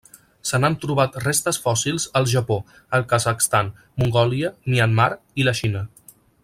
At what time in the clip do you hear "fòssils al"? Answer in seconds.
1.65-2.25